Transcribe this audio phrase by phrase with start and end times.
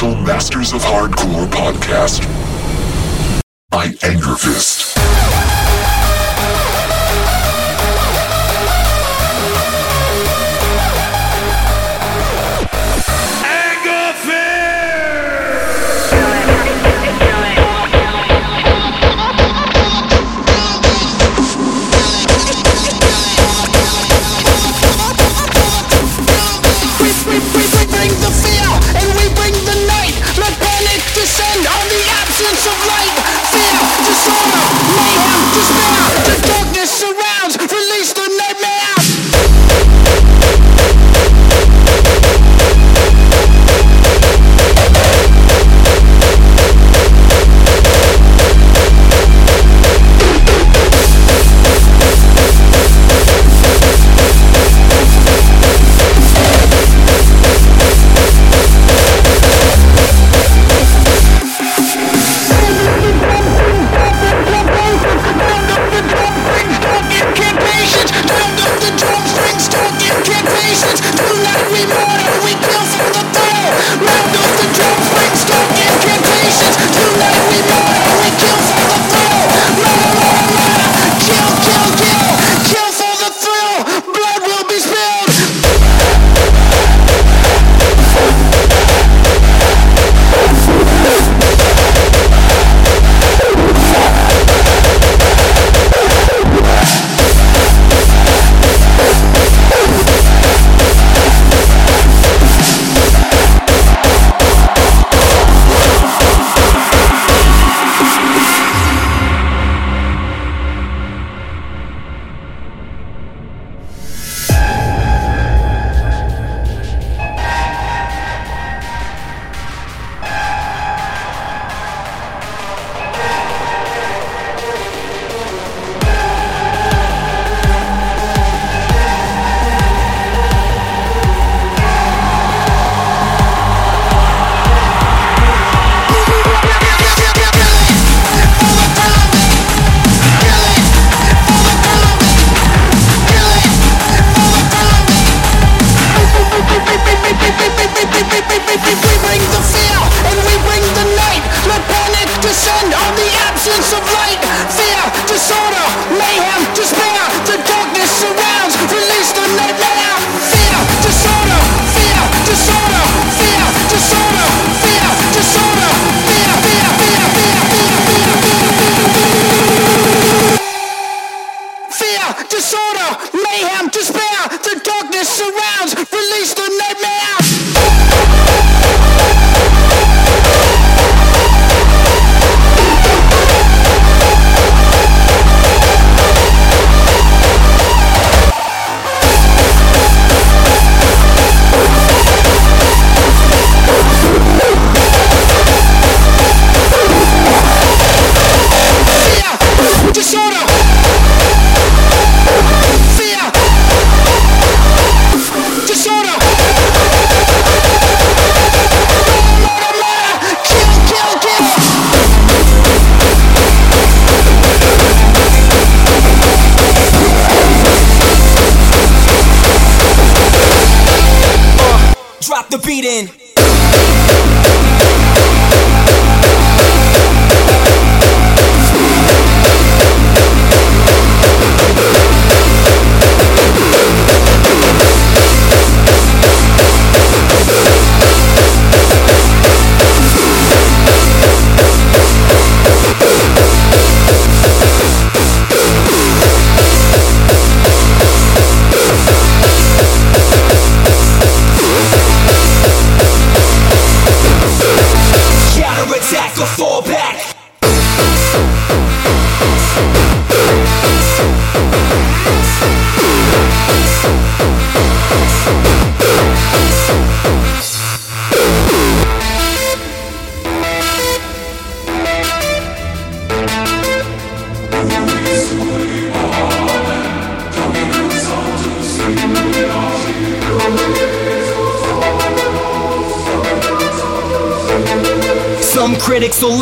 [0.00, 2.26] official Masters of Hardcore podcast
[3.70, 4.99] by Angerfist.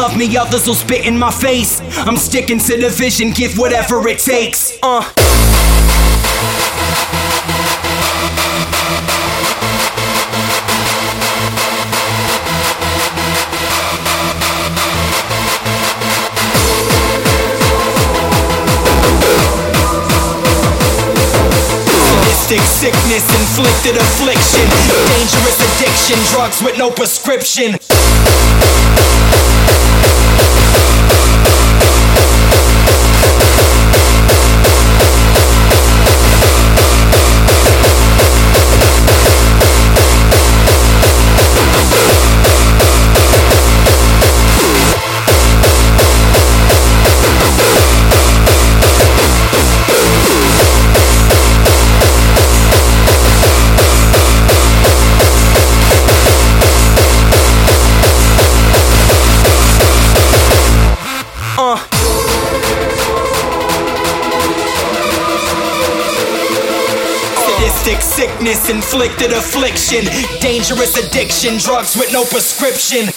[0.09, 1.81] love me, others will spit in my face.
[2.07, 4.79] I'm sticking to the vision, give whatever it takes.
[4.83, 5.03] Uh.
[22.79, 24.63] sickness, inflicted affliction,
[25.09, 27.77] dangerous addiction, drugs with no prescription.
[67.69, 70.05] sadistic sickness, inflicted affliction,
[70.41, 73.09] dangerous addiction, drugs with no prescription.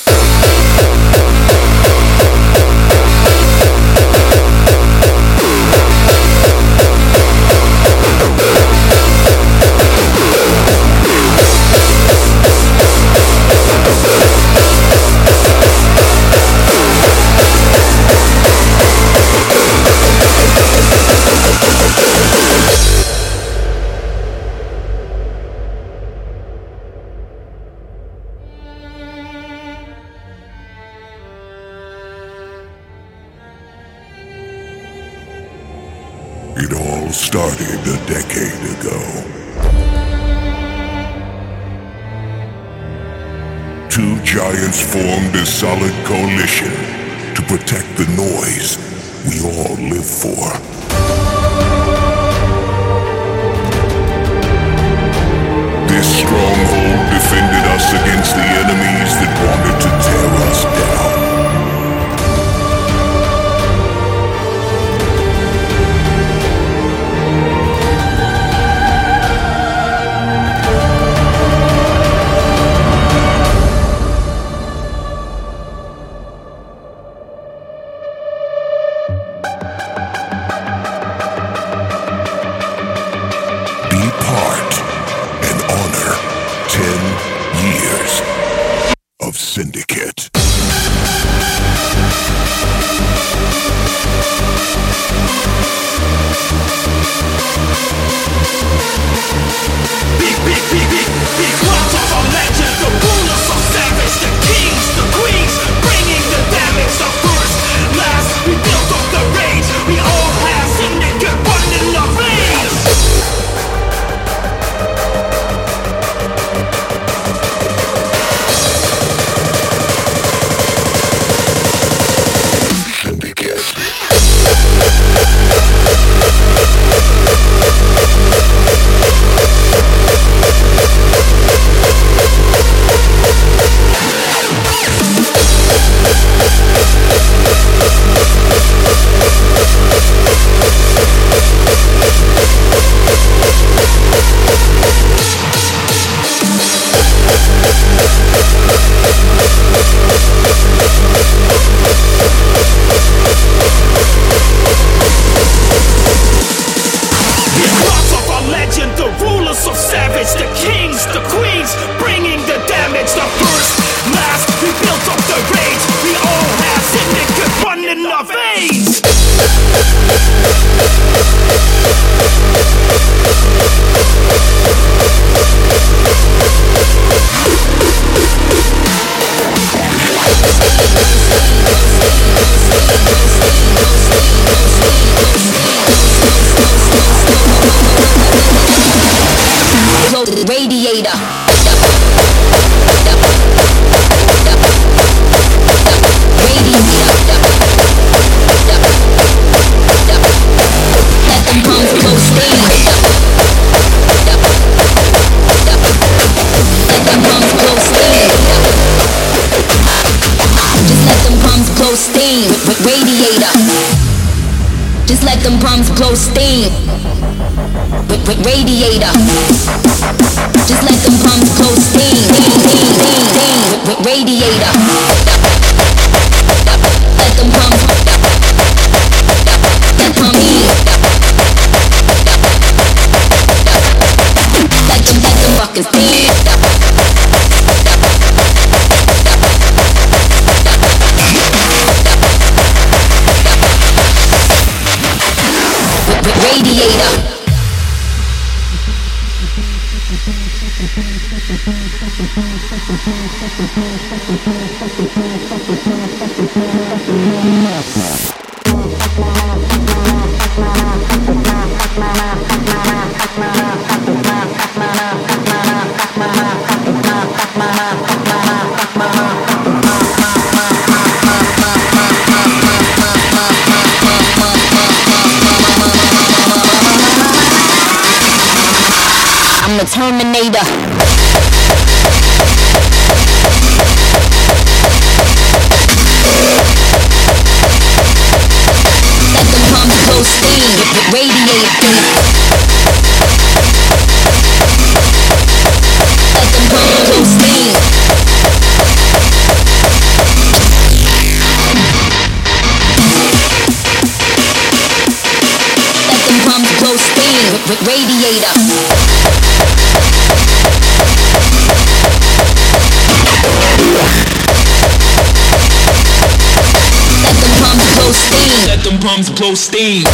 [319.42, 320.06] Blow steam.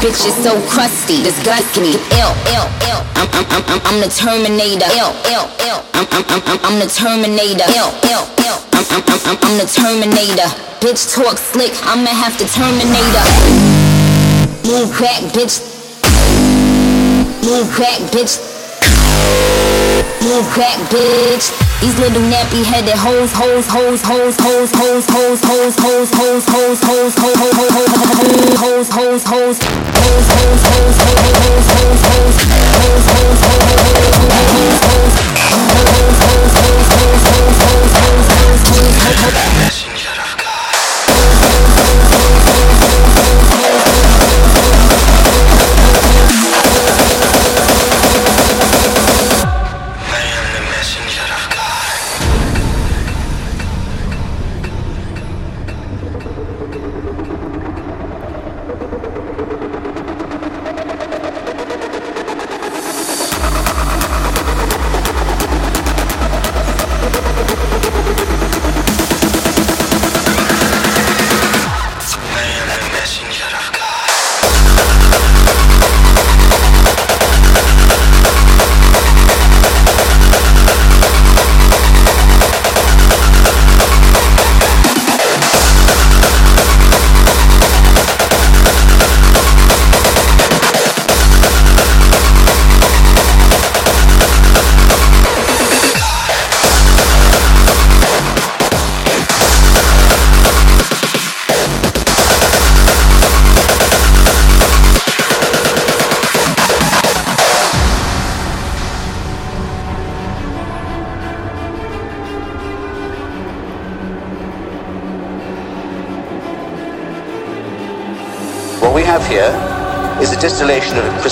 [0.00, 1.92] bitch is so crusty, disgusting me.
[2.18, 3.00] Ill, ill, ill.
[3.14, 4.88] I'm, I'm, I'm, I'm, the Terminator.
[4.96, 5.84] Ill, ill, ill.
[5.94, 7.68] I'm, I'm, I'm, I'm, the Terminator.
[7.76, 8.58] Ill, ill, ill.
[8.72, 10.48] I'm, I'm, I'm, I'm, I'm the Terminator.
[10.80, 13.24] Bitch talk slick, I'ma have to Terminator.
[14.64, 15.60] Move back, bitch.
[17.44, 18.51] Move back, bitch.
[20.22, 21.50] Move back, bitch.
[21.80, 26.78] These little nappy headed hoes, hoes, hoes, hoes, hoes, hoes, hoes, hoes, hoes, hoes, hoes,
[26.84, 29.72] hoes, hoes, hoes, hoes, hoes, hoes, hoes, hoes,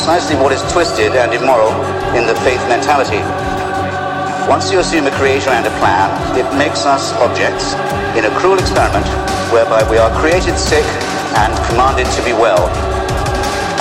[0.01, 1.69] precisely what is twisted and immoral
[2.17, 3.21] in the faith mentality.
[4.49, 6.09] Once you assume a creator and a plan,
[6.41, 7.75] it makes us objects
[8.17, 9.05] in a cruel experiment
[9.53, 10.87] whereby we are created sick
[11.37, 12.65] and commanded to be well.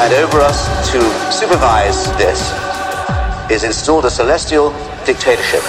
[0.03, 0.99] And over us to
[1.31, 2.51] supervise this
[3.49, 4.71] is installed a celestial
[5.05, 5.63] dictatorship.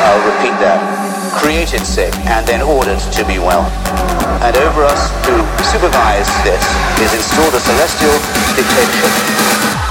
[0.00, 0.80] I'll repeat that.
[1.36, 3.68] Created sick and then ordered to be well.
[4.40, 5.32] And over us to
[5.68, 6.64] supervise this
[7.00, 8.16] is installed a celestial
[8.56, 9.89] dictatorship.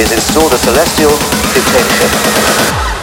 [0.00, 1.10] is install the celestial
[1.52, 2.99] detention.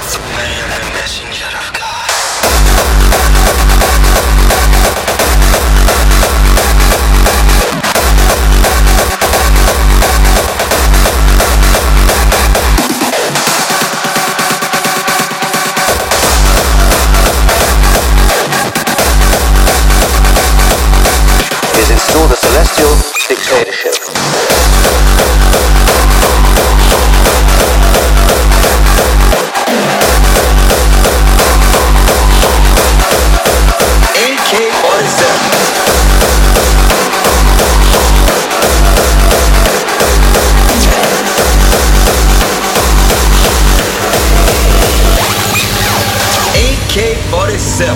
[47.27, 47.95] AK-47.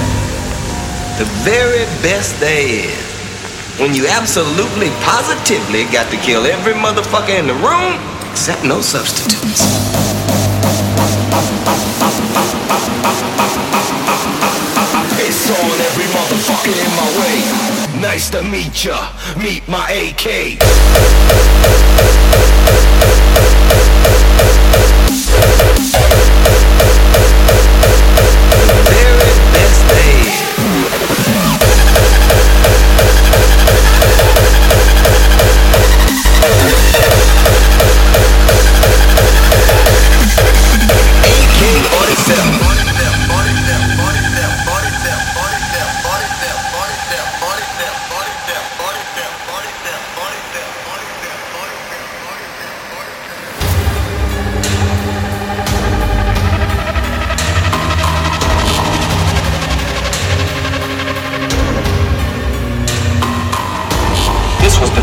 [1.17, 2.91] The very best there is.
[3.79, 9.61] When you absolutely, positively got to kill every motherfucker in the room, except no substitutes.
[15.23, 18.01] It's on every motherfucker in my way.
[18.01, 19.13] Nice to meet ya.
[19.38, 20.59] Meet my AK.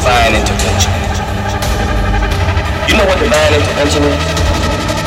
[0.08, 1.07] Divine intervention.
[2.98, 4.02] Know what divine intervention?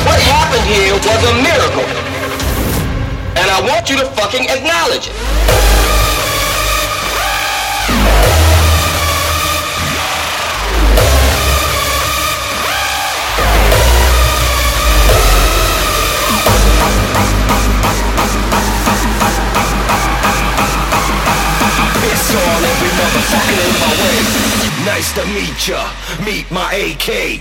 [0.08, 1.84] What happened here was a miracle.
[3.36, 5.16] And I want you to fucking acknowledge it.
[22.08, 24.51] It's all every motherfucker in my way.
[24.84, 25.92] Nice to meet ya.
[26.24, 27.38] Meet my AK.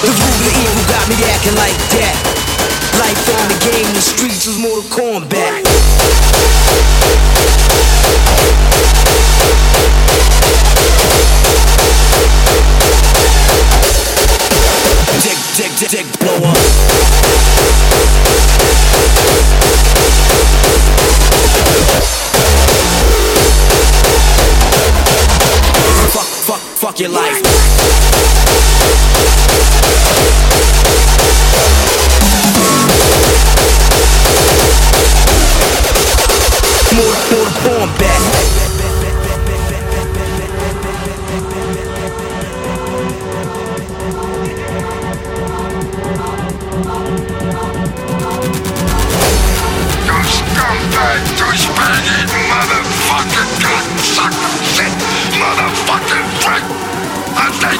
[0.00, 2.14] The root of evil got me acting like that.
[3.02, 5.64] Life on the game, the streets was Mortal Kombat.
[15.18, 16.54] Dick, dick, dick, dick, blow up.
[27.00, 27.42] Your life.
[36.92, 38.37] Mortal, Mortal Kombat.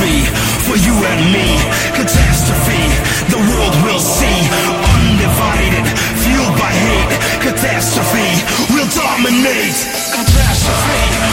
[0.00, 0.24] catastrophe
[0.66, 1.58] for you and me.
[1.94, 2.82] Catastrophe,
[3.28, 4.48] the world will see.
[4.96, 5.86] Undivided,
[6.22, 7.12] fueled by hate.
[7.40, 8.28] Catastrophe,
[8.72, 9.76] will dominate.
[10.14, 11.29] Catastrophe.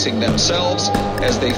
[0.00, 0.88] Themselves
[1.22, 1.49] as they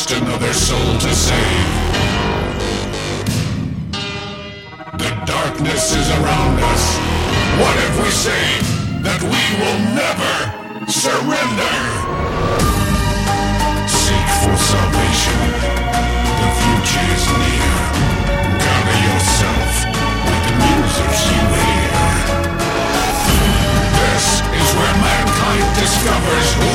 [0.00, 1.68] just another soul to save.
[4.96, 6.84] The darkness is around us.
[7.60, 8.44] What if we say
[9.04, 10.34] that we will never
[10.88, 11.76] surrender?
[13.84, 15.40] Seek for salvation.
[16.40, 17.76] The future is near.
[18.56, 19.72] Gather yourself
[20.24, 21.92] with the music you hear.
[24.00, 26.69] This is where mankind discovers who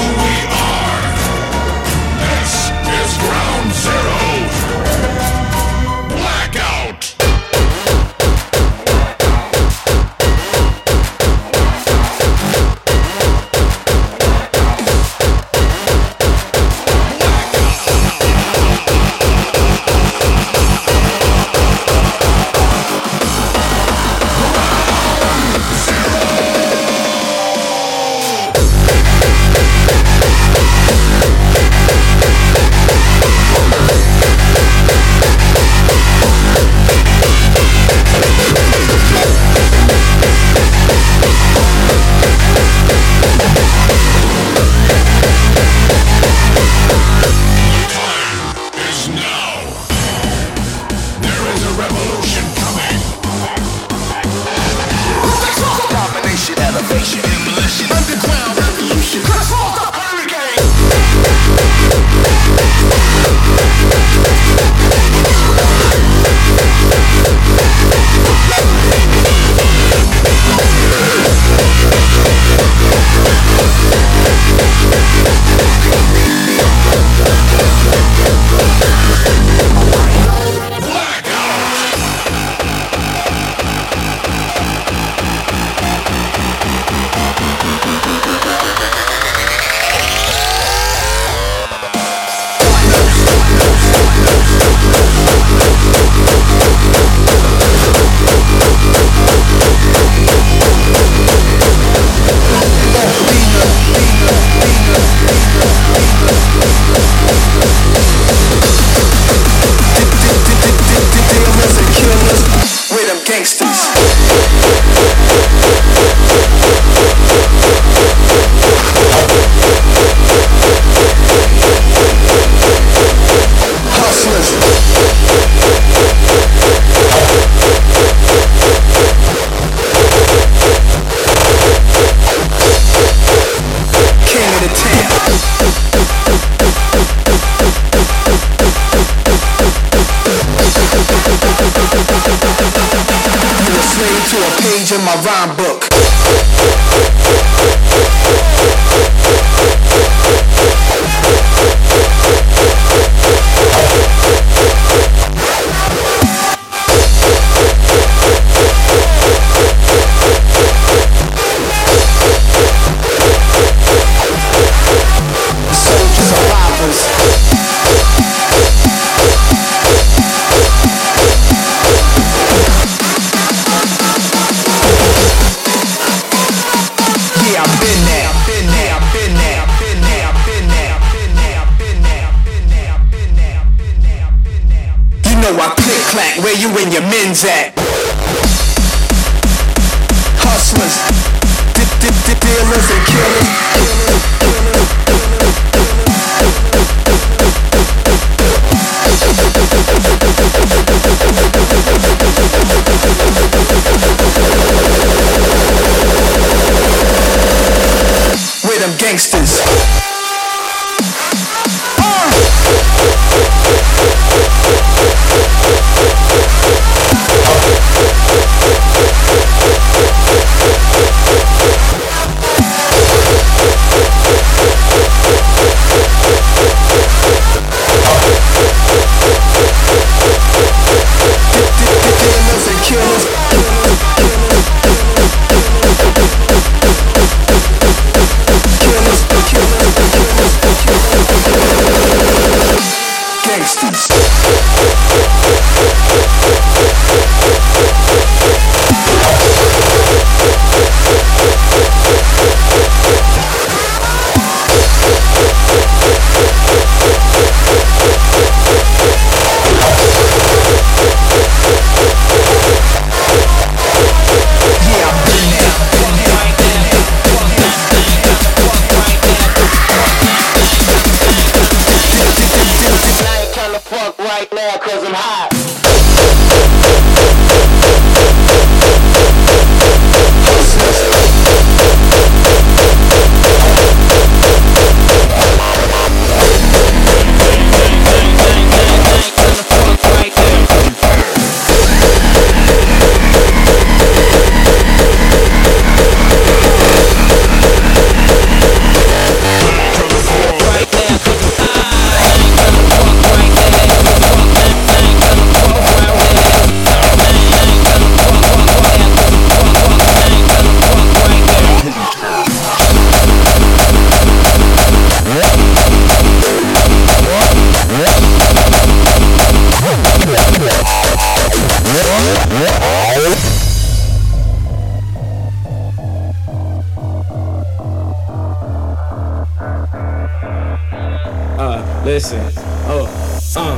[332.15, 332.39] Listen,
[332.87, 333.11] oh,
[333.59, 333.75] uh.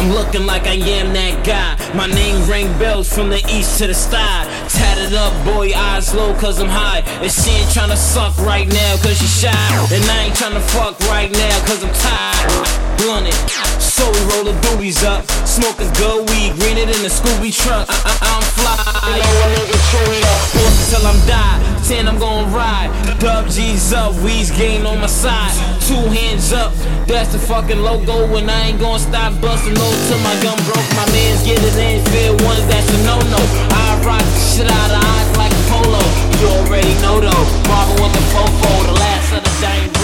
[0.00, 1.76] I'm looking like I am that guy.
[1.92, 4.48] My name rang bells from the east to the side.
[4.72, 7.04] Tatted up, boy, eyes low, cause I'm high.
[7.20, 9.52] And she ain't tryna suck right now, cause she shy.
[9.92, 12.48] And I ain't tryna fuck right now, cause I'm tired.
[12.96, 13.36] Blunted,
[13.76, 15.28] so we roll the doobies up.
[15.44, 17.84] Smoking good weed, greener than the Scooby truck.
[17.92, 18.80] I- I- I'm fly.
[19.04, 20.40] You know a nigga chewy up.
[20.48, 21.60] Force till I'm die.
[21.84, 22.88] Ten, I'm gon' ride.
[23.20, 25.52] Dub G's up, weeds game on my side.
[25.86, 26.74] Two hands up,
[27.06, 28.26] that's the fucking logo.
[28.34, 30.82] And I ain't gonna stop busting low till my gun broke.
[30.98, 33.38] My mans get it in, fair ones, that's a no no.
[33.70, 36.02] I rock the shit out of eyes like a polo.
[36.42, 37.46] You already know though.
[37.70, 39.95] Marvin with the fofo, the last of the dang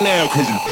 [0.00, 0.69] now, cause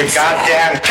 [0.00, 0.89] your goddamn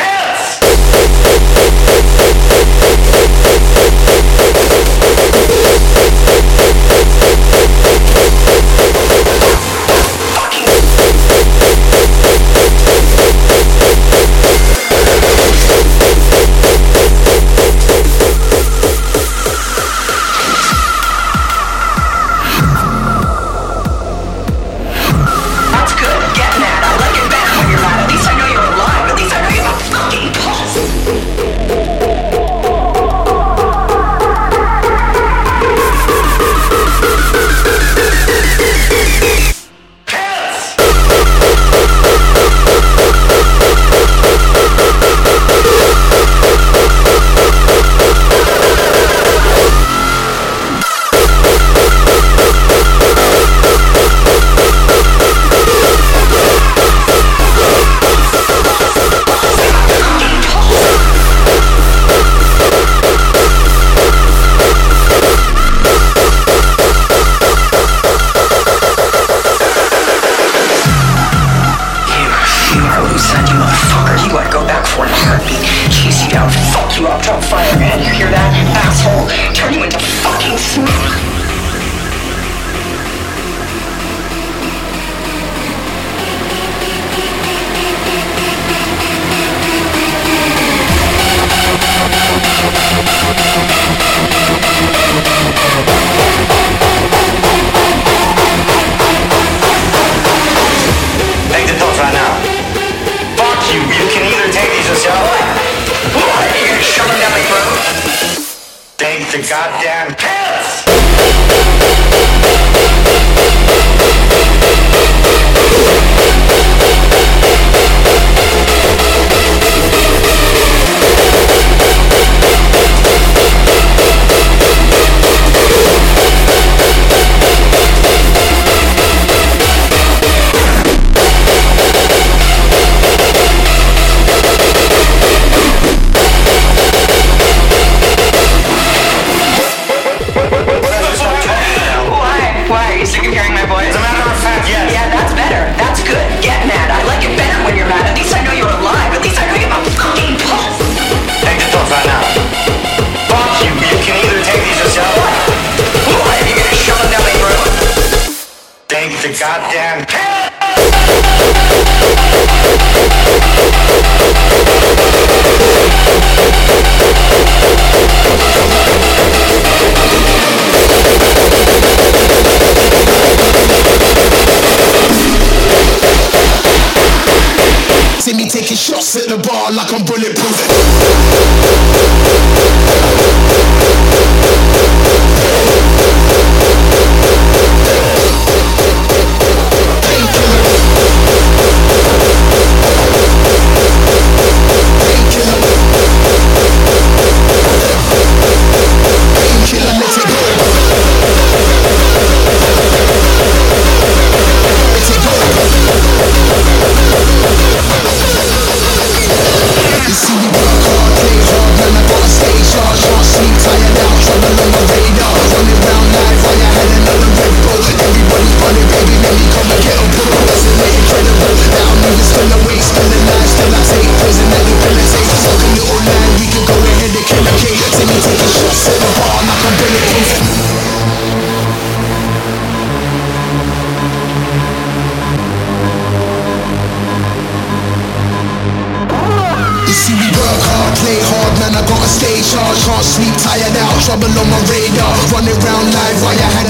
[243.99, 246.68] Trouble on my radar, running round life while I had